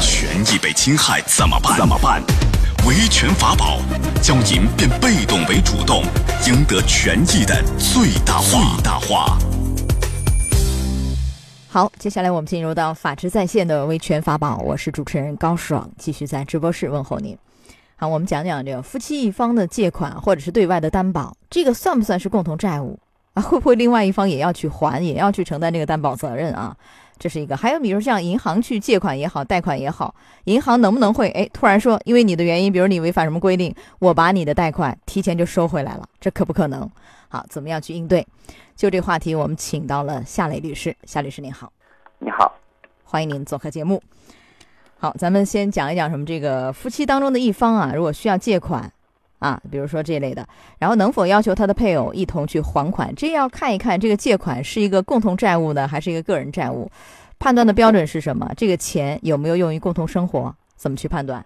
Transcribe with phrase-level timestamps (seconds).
[0.00, 1.76] 权益被侵害怎么办？
[1.76, 2.22] 怎么办？
[2.86, 3.78] 维权法宝
[4.22, 6.02] 教您变被动为主动，
[6.46, 8.50] 赢得权益的最大化。
[8.50, 9.38] 最大化。
[11.68, 17.36] 好，接下来我们进入到法治在线的维权法宝，我是主持人高爽，继续在直播室问候您。
[17.96, 22.98] 好，我们讲讲这个夫妻一方的借款或者是对外的担保，这个算不算是共同债务
[23.34, 23.42] 啊？
[23.42, 26.76] 会不会另外一方也要去还，也要去承担这个担保责任啊？
[27.18, 27.56] 这是一个。
[27.56, 36.90] 还有比如像银行去借款也好，贷款也好，银行能不能会哎突然说，因为你的原因，比如你违反什么规定，我把你的贷款提前就收回来了，这可不可能？
[37.28, 38.26] 好，怎么样去应对？
[38.74, 40.94] 就这话题，我们请到了夏磊律师。
[41.04, 41.72] 夏律师您好，
[42.18, 42.52] 你好，
[43.04, 44.02] 欢迎您做客节目。
[44.98, 46.26] 好，咱们先讲一讲什么？
[46.26, 48.92] 这个夫妻当中的一方啊，如果需要借款，
[49.42, 50.46] 啊，比如说这类的，
[50.78, 53.12] 然后能否要求他的配偶一同去还款？
[53.16, 56.88] 这要看一看这个借款是一个共同债务呢，还是一个个人债务？
[57.40, 58.48] 判断的标准是什么？
[58.56, 60.54] 这个钱有没有用于共同生活？
[60.76, 61.44] 怎么去判断？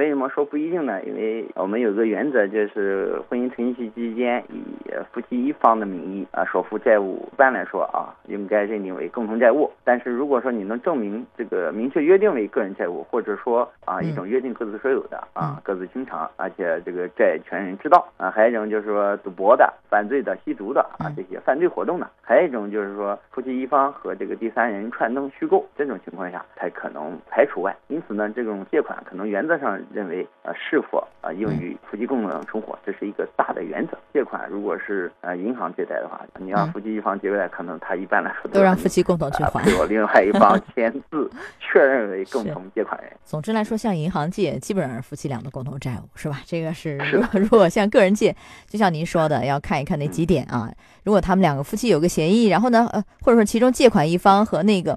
[0.00, 0.98] 为什么说不一定呢？
[1.04, 4.64] 因为我们有个原则，就是婚姻存续期间以
[5.12, 9.70] 夫妻一方的名义啊所负债务，一般来说啊应该认定为共同债务。
[9.84, 27.76] 但是如果说你能证明这个明确约定为个人债务，或者说啊一种约定各自所有的啊各自清偿，而且这个债权人知道啊，还有一种就是说赌博的、犯罪的、吸毒的啊这些犯罪活动的，还有一种就是说夫妻一方和这个第三人串通虚构，这种情况下才可能排除外。
[27.88, 29.78] 因此呢，这种借款可能原则上。
[29.92, 33.98] 认为呃是否啊用于夫妻共同生活，这是一个大的原则。
[34.12, 43.10] 借款如果是呃银行借贷的话，你让夫妻一方借贷，可能他一般来说都让夫妻共同去还，有另外一方 签字确认为共同借款人。
[43.24, 46.40] 总之来说，向银行借基本上是夫妻俩的共同债务，是吧？
[46.44, 46.96] 这个是。
[47.32, 48.34] 如果 向个人借，
[48.66, 50.70] 就像您说的，要看一看那几点啊。
[51.04, 54.96] 如果他们两个夫妻有个协议，然后呢呃或者说其中借款一方和那个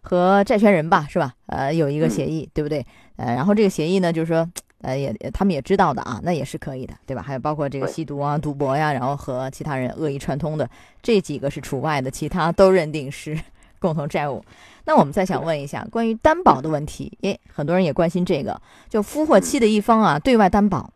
[0.00, 1.34] 和债权人吧，是吧？
[1.46, 2.84] 呃有一个协议，对不对？
[3.16, 4.48] 呃，然后这个协议呢，就是说，
[4.82, 7.22] 呃，也他们也知道的啊，那也是可以的，对吧？
[7.22, 10.68] 还有包括这个吸毒啊、赌博呀，然后和其他人恶意串通的
[11.02, 13.38] 这几个是除外的，其他都认定是
[13.80, 14.44] 共同债务。
[14.84, 20.90] 那我们再想问一下关于担保的问题，诶，很多人也关心这个，就夫或妻的一方啊，对外担保，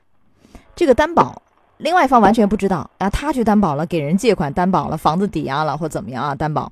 [0.77, 1.43] 这个担保，
[1.79, 6.71] 另外一方完全不知道啊，他去担保了，给人借款担保了，房子抵押了或怎么样啊，担保，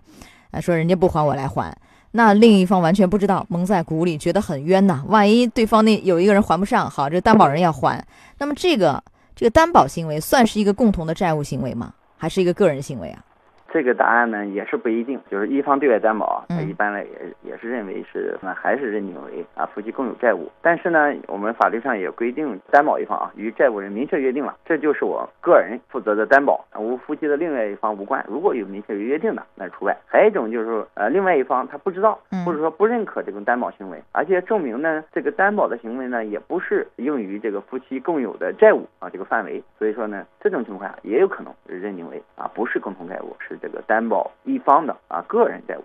[0.53, 1.77] 啊，说人家不还我来还。
[2.13, 5.05] 那另一方完全不知道，蒙在鼓里，觉得很冤呐。
[5.07, 8.05] 万一对方那有一个人还不上，好，这担保人要还，
[8.39, 9.03] 那么这个
[9.37, 11.95] 这个担保行为算是一个共同的债务行为吗？
[12.17, 13.25] 还是一个个人行为啊？
[13.73, 20.51] 这个答案呢也是不一定，就是一方对外担保，他一般来也也是认为是那还是认定为啊夫妻共有债务。
[20.61, 28.25] 但是呢，我们法律上也规定，担保一方啊与债务人明确约定了，这就是我个人负责的担保，无夫妻的另外一方无关。
[28.29, 29.97] 如果有明确约定的，那除外。
[30.07, 43.57] 还有一种就是说，呃，另外一方他不知道，或者说不认可这种担保行为，而且证明呢这个担保的行为呢也不是用于这个夫妻共有的债务啊这个范围，所以说呢这种情况下也有可能认定为啊不是共同债务，是。
[43.61, 45.83] 这个担保一方的啊个人债务，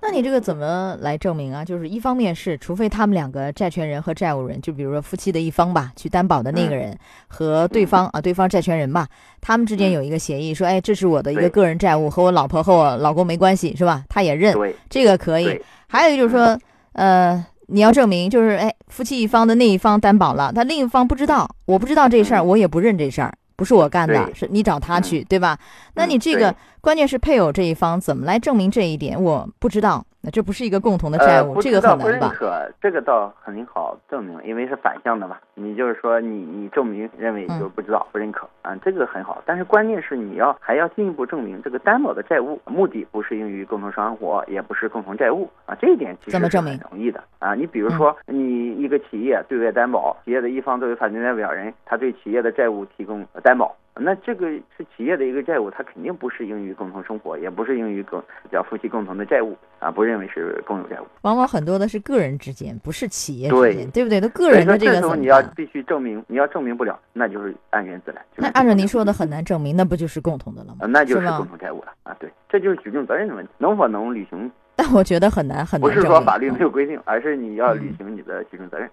[0.00, 1.64] 那你这个怎么来证明啊？
[1.64, 6.96] 就是一方面是，除非他们两个债权人和债务人，就比如说夫妻的一方吧，去担保的那个人
[7.26, 9.06] 和对方啊，对方债权人吧，
[9.40, 14.04] 他们之间有一个协议，说，哎，这是我的一个个人债务，和我老婆和我老公没关系，是吧？
[14.08, 14.54] 他也认，
[14.88, 15.60] 这个可以。
[15.86, 16.58] 还有就是说，
[16.92, 23.32] 呃，你要证明，就是哎，夫妻一方的那一方担保了，他另一方不知道，我不知道这事儿，我也不认这事儿。
[23.58, 25.58] 不是我干的，是你找他去，对吧？
[25.94, 29.20] 那你这个关键是配偶这一方怎么来证明这一点？
[29.20, 30.06] 我不知道。
[30.20, 32.32] 那这不是一个共同的债务，这个很难吧？
[32.34, 35.38] 可这个倒很好证明，因为是反向的嘛。
[35.54, 39.40] 你就是说，你你证明认为就不知道不认可啊，这个很好。
[39.46, 45.76] 但是关键是你要还要进一步证明这个担保的债务目的不是用于共同生活，也不是共同债务啊。
[45.80, 47.54] 这一点其实是很容易的啊。
[47.54, 53.74] 你比如说，你一个企业对外担保，企业的一方作为法定代表人，他对企业的债务提供担保。
[54.00, 61.06] 那这个是企业的一个债务，它肯定不适用于共同生活，也不适用于共叫夫妻共同的债务啊，不认为是共有债务。
[61.22, 64.20] 往往很多的是个人之间，不是企业之间，对不对？
[64.20, 64.92] 都个人的这个。
[64.92, 68.24] 这时候你要必须证明，你要证明不了，那就是按原自来。
[68.36, 70.86] 那按照您说的很难证明，那不就是共同的了吗？
[70.86, 72.16] 那就是共同债务了啊！
[72.20, 74.50] 对，这就是举证责任的问题，能否能履行？
[74.76, 75.90] 但我觉得很难很难。
[75.90, 78.86] 不是说法律没有规定，而是你要履行你的举证责任。
[78.86, 78.90] 嗯，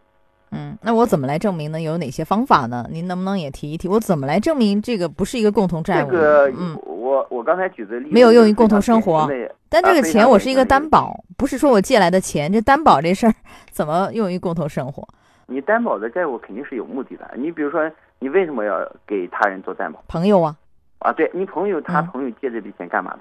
[0.81, 1.81] 那我怎么来证明呢？
[1.81, 2.85] 有哪些方法呢？
[2.91, 3.87] 您能不能也提一提？
[3.87, 6.11] 我怎么来证明这个不是一个共同债务？
[6.11, 9.27] 这个，嗯，我我刚才举的例子没有用于共同生活，
[9.67, 12.51] 但这个钱我是一个担保，不是说我借来的钱。
[12.51, 13.33] 这担保这事儿
[13.71, 15.05] 怎么用于共同生活？
[15.47, 17.29] 你担保的债务肯定是有目的的。
[17.35, 20.03] 你比如说，你为什么要给他人做担保？
[20.07, 20.55] 朋友啊，
[20.99, 23.19] 啊，对你朋友，他朋友借这笔钱干嘛的？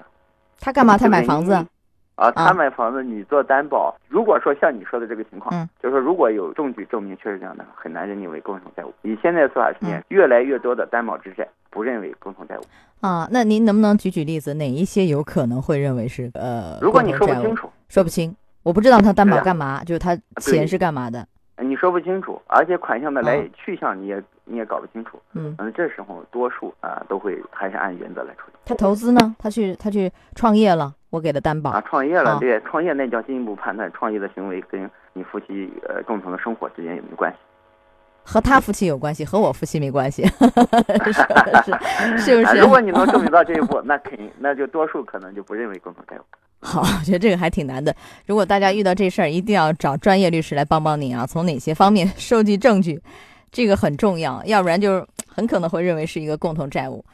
[0.59, 0.97] 他干嘛？
[0.97, 1.65] 他买房子？
[2.15, 8.93] 啊，啊他买房子你做担保，如果说像你说的这个情况，嗯就是说如果有证据证明确实这样的，很难认定为共同债务。
[9.03, 12.61] 以现在的司法实嗯践，越来越多的担保之债不认为共同债务。
[13.01, 16.79] 啊，那您能不能举举例子，哪一些有可能会认为是呃？
[16.81, 21.27] 如果你说不清楚，说不清，我不知道他担保干嘛，就是他钱是干嘛的。
[21.57, 28.53] 你说不清楚，而且款项的来嗯去向你也你也搞不清楚，嗯，嗯，这时候多数啊都会还是按原则来处理。
[28.65, 29.35] 他投资呢？
[29.37, 31.81] 他去他去创业了，我给他担保啊，。
[31.87, 37.37] 创业了，啊对，创业那叫进一步判断创业的行为跟你夫妻呃共同的生活之间有没有关系。
[38.27, 40.23] 和他夫妻有关系，和我夫妻没关系，
[41.05, 42.43] 是是是不是？
[42.43, 46.21] 啊如果你能证明到这一步，那肯定那就多数可能就不认为共同债务。
[46.59, 47.95] 好，我觉得这个还挺难的。
[48.25, 52.99] 如果大家遇到这事儿，一定要找专业律师来帮帮你啊，从哪些方面 收集证据，
[53.51, 57.05] 这个很重要，要不然就很可能会认为是一个共同债务。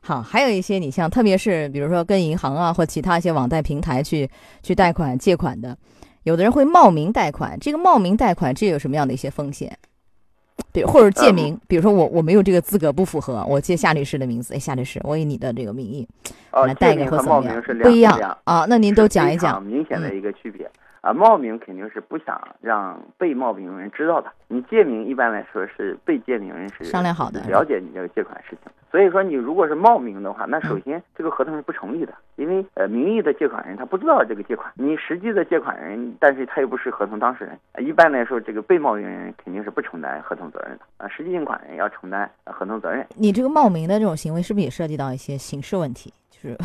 [0.00, 4.28] 好，还有一些你像，特别是比如说跟银行啊或其他一些网贷平台去
[4.62, 5.76] 去贷款借款的，
[6.22, 9.76] 有的人会冒名贷款，这个冒名贷款这有什么样的一些风险？
[10.72, 16.06] 比如或者借名，比如说我我没有这个资格不符合，我借夏律师的名字，哎，夏律师，我以你的这个名义
[16.52, 18.66] 哦来，贷或怎么样冒名是，不一样啊？
[18.68, 19.62] 那您都讲一讲。
[19.62, 20.68] 明显的嗯一个区别。
[21.00, 24.28] 啊，冒名肯定是不想让被冒名人知道的。
[24.48, 28.72] 你借名一般来说是被借名人是商量好的了解你这个借款事情。
[28.90, 37.58] 所以说你如果是冒名的话，那嗯首先这个合同是不成立的，因为呃名义的借款人他不知道这个借款，你实际的借款人，但是他又不是合同当事人。
[37.72, 43.06] 呃一般来说，这个被冒名人肯定是不承担合同责任的啊，实际借款人要承担呃合同责任。
[43.16, 46.12] 你这个冒名的这种行为，是不是也涉及到一些刑事问题？
[46.30, 46.56] 就是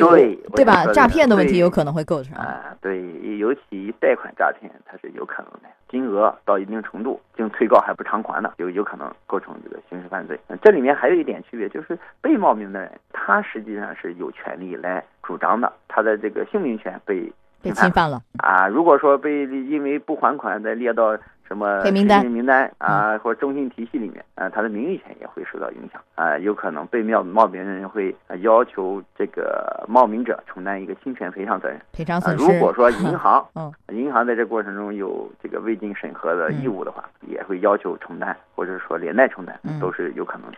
[0.00, 0.86] 个对对吧？
[0.92, 2.34] 诈骗的问题有可能会构成。
[2.36, 3.02] 啊，对，
[3.38, 10.38] 尤其贷款诈骗，它是有可能的，金额到一定程度，经催告还不偿还的，有有可能构成这个刑事犯罪。
[10.48, 17.30] 呃这里面还有一点区别，就是被冒名的人，他实际上是有权利来主张的，他的这个姓名权被
[17.62, 18.66] 被侵犯了，啊。
[18.68, 21.16] 如果说被因为不还款再列到
[21.46, 31.76] 什么黑名单名名单啊，或者征信体系里面，啊，他的名誉权也会受到影响啊，有可能被冒冒名人会呃要求这个冒名者承担一个侵权赔偿责任。
[31.76, 32.44] 啊，赔偿损失。
[32.44, 40.56] 如果说银行，嗯，银行在这过程中有这个未经审核的义务的话，也会要求承担，或者说连带承担嗯，都是有可能的。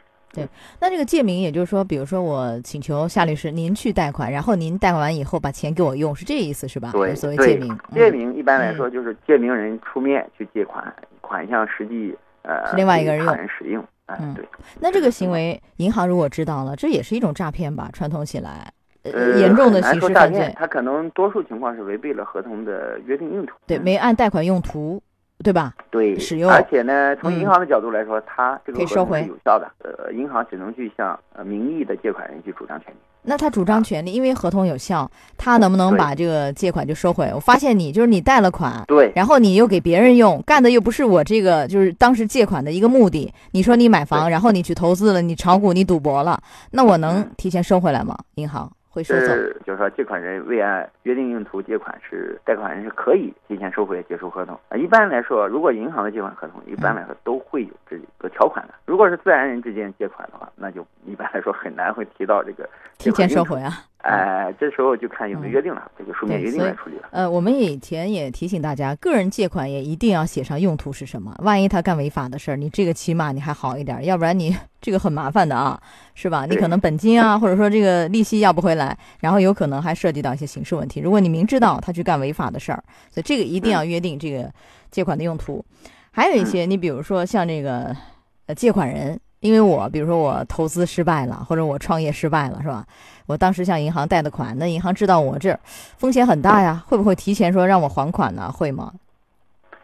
[0.81, 6.91] 那这个借名，也就是说，比如说我请求夏律师您去贷款，然后您贷款完以后把钱给我用，是这意思是吧？
[6.93, 7.73] 对所谓借名。
[7.73, 13.85] 嗯借名一般来说就是借名人出面去借款，款项实际呃是另外一个人用人使用。
[14.07, 14.45] 哎嗯，对，
[14.81, 17.89] 那这个行为，银行如果知道了，这也是一种诈骗吧？
[17.93, 18.71] 串通起来，
[19.03, 23.55] 呃，呃，严重的刑事犯罪，他可能多数情况是违背了合同的约定用途。
[23.67, 25.03] 对，嗯没按贷款用途，
[25.45, 25.75] 对吧？
[25.91, 29.71] 对，使用而且呢，从嗯银行的角度来说，它这个合同可以收回是有效的。
[29.79, 32.97] 呃，银行只能去向呃名义的借款人去主张权利。
[33.27, 37.31] 那他主张权利，因为合同有效，他能不能把这个借款就收回？
[37.35, 43.33] 我发现你就是你贷了款，对，然后你又给别人用，干的又不是我这个就是当时借款的一个目的。
[43.53, 46.39] 你说你买房，然后你去投资了，你炒股，你赌博了，
[46.71, 48.17] 那我能嗯提前收回来吗？
[48.35, 49.27] 银行会收走？
[49.27, 54.55] 是就是说，借款人未按约定用途借款是贷款人是可以提前收回解除合同。
[54.69, 58.75] 啊，一般来说，如果银行的借款合同，一般来说都会有这个条款的。
[58.87, 63.73] 如果是自然人之间借款的话，那就一般来说很难会提到这个提前收回啊？
[64.05, 67.09] 哎，这时候就看有没有约定了，这个书面约定来处理了。
[67.11, 71.35] 呃，我们以前也提醒大家，个人借款也一定要写上用途是什么。
[71.39, 75.81] 万一他干违法的事儿，你这个起码你还好一点，要不然你这个很麻烦的啊，
[76.15, 76.45] 是吧？
[76.45, 81.01] 你可能本金啊，或者说这个利息要不回来，然后有可能还涉及到一些刑事问题。
[81.01, 84.53] 如果你明知道他去干违法的事儿，所以这个一定要约定这个
[84.91, 85.65] 借款的用途。
[86.11, 87.97] 还有一些，你比如说像这个
[88.45, 89.19] 呃借款人。
[89.45, 92.83] 因为我比如说我投资失败了，或者我创业失败了，是吧？
[93.27, 95.55] 我当时向银行贷的款，那银行知道我这
[95.99, 98.51] 风险很大呀，会不会提前说让我还款呢？
[98.51, 98.91] 会吗？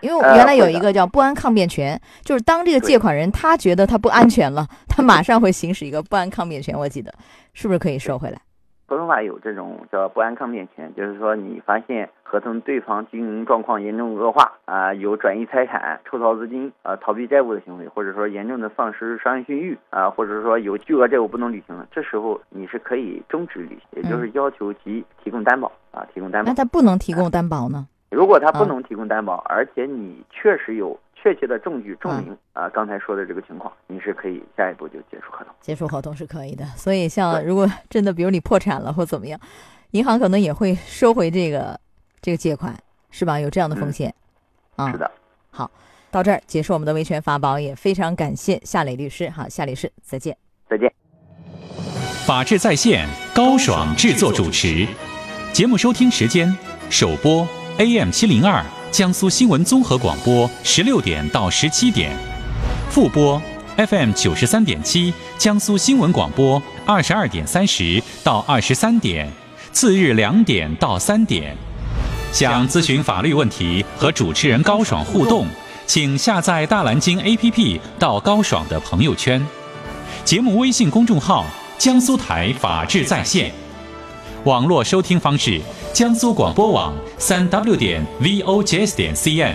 [0.01, 6.75] 因为原来有一个叫不安抗辩权，就是当这个借款人他觉得他不安全了， 他马上会行使一个不安抗辩权。
[6.75, 7.13] 我记得
[7.53, 8.41] 是不是可以收回来？
[8.91, 26.55] 合同法有这种叫不安抗辩权，就是说你发现合同对方经营状况严重恶化啊，有转移财产、抽逃资金啊、逃避债务的行为，或者说严重的丧失商业信誉啊，或者说有巨额债务不能履行，这时候你是可以终止履行，也就是要求其提供担保啊，提供担保那。
[26.57, 27.87] 他不能提供担保呢？
[28.11, 35.55] 如果他不嗯能提供担保，而且你确实有确切的证据证明啊刚才说的这个情况，你是可以下一步就结束合同。
[35.61, 36.65] 结束合同是可以的。
[36.77, 39.39] 所以像如果真的比如你破产了或怎么样，
[39.91, 41.79] 银行可能也会收回这个
[42.23, 42.75] 这个借款，
[43.11, 43.39] 是吧？
[43.39, 44.15] 有这样的风嗯险。
[44.77, 45.11] 啊是，的，
[45.51, 45.71] 好
[46.11, 49.29] 到这儿结束我们的维权法宝，也非常感谢夏磊律师。
[49.29, 50.37] 好，夏律师再见。
[50.69, 50.91] 再见。
[52.27, 54.87] 法治在线高爽制作主持，
[55.53, 56.57] 节目收听时间
[56.89, 57.47] 首播
[57.79, 62.11] AM 七零二江苏新闻综合广播十六点到十七点，
[62.91, 63.41] 复播
[63.77, 69.31] FM 九十三点七江苏新闻广播二十二点三十到二十三点，
[69.71, 71.57] 次日两点到三点。
[72.33, 75.47] 想咨询法律问题和主持人高爽互动，
[75.87, 79.45] 请下载大蓝鲸 APP 到高爽的朋友圈。
[80.25, 81.47] 节目微信公众号：
[81.79, 83.53] 江苏台法治在线。
[84.45, 85.61] 网络收听方式：
[85.93, 89.55] 江苏广播网三 w 点 vojs 点 cn。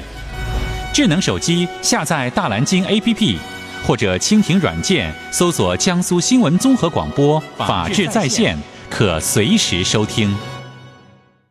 [0.94, 3.38] 智能手机下载大蓝鲸 APP，
[3.88, 8.56] 或者蜻蜓软件搜索江苏新闻综合广播法治在线，
[8.88, 10.32] 可随时收听。